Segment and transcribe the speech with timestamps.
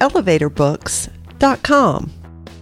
[0.00, 2.12] elevatorbooks.com.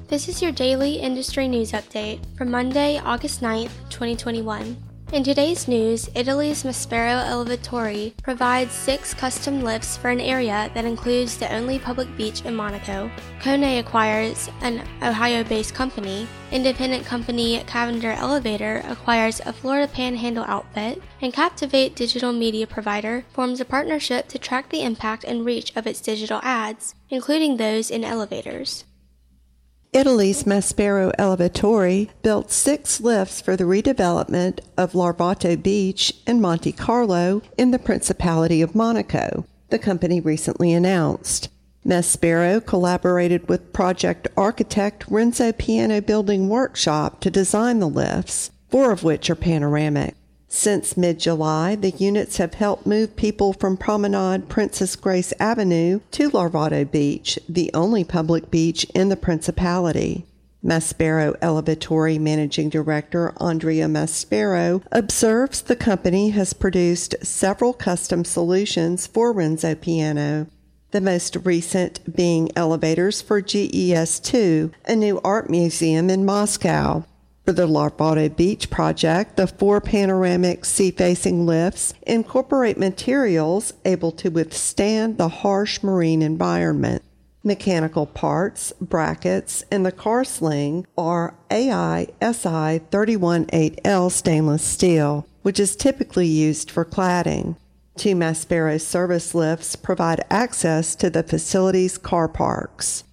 [0.09, 4.77] This is your daily industry news update for Monday, August 9th, 2021.
[5.15, 11.37] In today's news, Italy's Maspero Elevatori provides six custom lifts for an area that includes
[11.37, 13.09] the only public beach in Monaco.
[13.39, 16.27] Kone acquires an Ohio based company.
[16.51, 21.01] Independent company Cavender Elevator acquires a Florida Panhandle outfit.
[21.23, 25.87] And Captivate Digital Media Provider forms a partnership to track the impact and reach of
[25.87, 28.83] its digital ads, including those in elevators.
[29.95, 37.43] Italy's Maspero Elevatori built six lifts for the redevelopment of Larvotto Beach in Monte Carlo
[37.57, 41.49] in the Principality of Monaco, the company recently announced.
[41.87, 49.05] Maspero collaborated with project architect Renzo Piano Building Workshop to design the lifts, four of
[49.05, 50.17] which are panoramic.
[50.57, 56.31] Since mid July, the units have helped move people from Promenade Princesse Grace Avenue to
[56.31, 60.25] Larvotto Beach, the only public beach in the Principality.
[60.65, 69.33] Maspero Elevatori Managing Director Andrea Maspero observes the company has produced several custom solutions for
[69.33, 70.47] Renzo Piano.
[70.93, 77.05] The most recent being elevators for GES2, a new art museum in Moscow.
[77.45, 84.31] For the Larvotto Beach project, the four panoramic sea facing lifts incorporate materials able to
[84.31, 87.03] withstand the harsh marine environment.
[87.43, 96.27] Mechanical parts, brackets, and the car sling are AISI 318L stainless steel, which is typically
[96.27, 97.57] used for cladding.
[97.99, 103.05] Two Maspero service lifts provide access to the facility's car parks.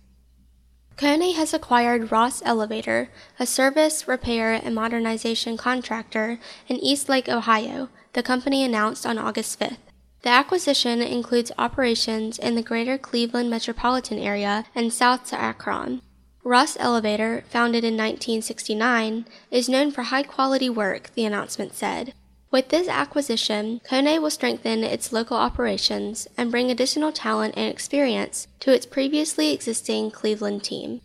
[1.02, 8.22] Kone has acquired Ross Elevator, a service, repair, and modernization contractor in Eastlake, Ohio, the
[8.22, 9.80] company announced on August 5th.
[10.22, 16.04] The acquisition includes operations in the greater Cleveland metropolitan area and south to Akron.
[16.44, 22.14] Ross Elevator, founded in 1969, is known for high quality work, the announcement said.
[22.52, 28.48] With this acquisition, Kone will strengthen its local operations and bring additional talent and experience
[28.60, 31.00] to its previously existing Cleveland team.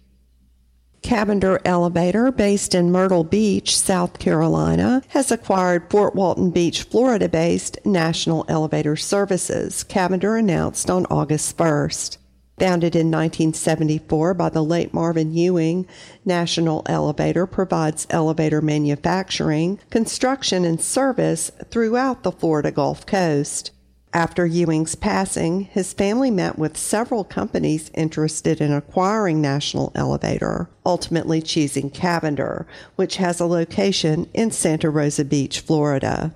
[1.03, 7.79] Cavender Elevator, based in Myrtle Beach, South Carolina, has acquired Fort Walton Beach, Florida based
[7.85, 12.19] National Elevator Services, Cavender announced on August 1st.
[12.59, 15.87] Founded in 1974 by the late Marvin Ewing,
[16.25, 23.73] National Elevator provides elevator manufacturing, construction, and service throughout the Florida Gulf Coast.
[24.15, 31.43] After Ewing's passing, his family met with several companies interested in acquiring National Elevator, ultimately
[31.43, 36.33] choosing Cavender, which has a location in Santa Rosa Beach, Florida.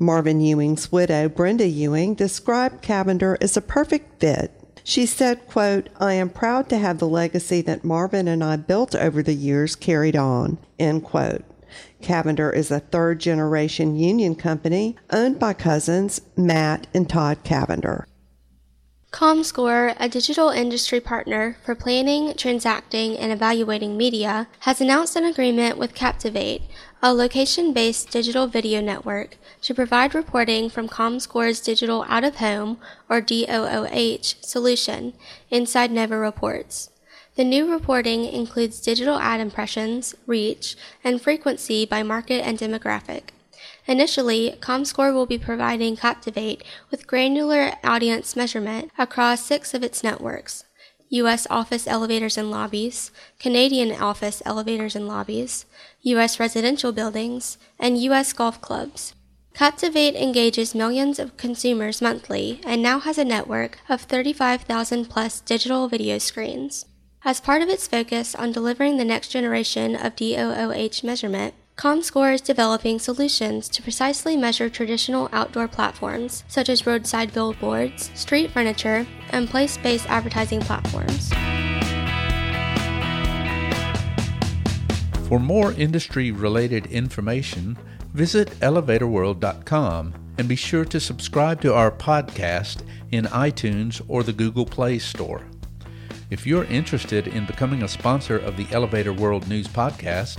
[0.00, 6.14] Marvin Ewing's widow, Brenda Ewing, described Cavender as a perfect fit she said, quote, I
[6.14, 10.16] am proud to have the legacy that Marvin and I built over the years carried
[10.16, 11.44] on, end quote.
[12.02, 18.06] Cavender is a third generation union company owned by cousins Matt and Todd Cavender.
[19.12, 25.76] ComScore, a digital industry partner for planning, transacting, and evaluating media, has announced an agreement
[25.76, 26.62] with Captivate,
[27.02, 32.78] a location based digital video network, to provide reporting from ComScore's digital out of home,
[33.08, 35.12] or DOOH, solution
[35.50, 36.90] inside Nova Reports.
[37.34, 43.30] The new reporting includes digital ad impressions, reach, and frequency by market and demographic.
[43.86, 50.64] Initially, ComScore will be providing Captivate with granular audience measurement across six of its networks
[51.12, 51.46] U.S.
[51.50, 53.10] office elevators and lobbies,
[53.40, 55.66] Canadian office elevators and lobbies,
[56.02, 56.38] U.S.
[56.38, 58.32] residential buildings, and U.S.
[58.32, 59.14] golf clubs.
[59.52, 65.88] Captivate engages millions of consumers monthly and now has a network of 35,000 plus digital
[65.88, 66.86] video screens.
[67.24, 72.40] As part of its focus on delivering the next generation of DOOH measurement, ComScore is
[72.42, 79.48] developing solutions to precisely measure traditional outdoor platforms such as roadside billboards, street furniture, and
[79.48, 81.30] place based advertising platforms.
[85.26, 87.78] For more industry related information,
[88.12, 92.82] visit elevatorworld.com and be sure to subscribe to our podcast
[93.12, 95.42] in iTunes or the Google Play Store.
[96.30, 100.38] If you're interested in becoming a sponsor of the Elevator World News Podcast,